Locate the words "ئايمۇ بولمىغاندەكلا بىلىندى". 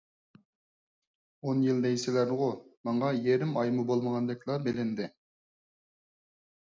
3.63-5.07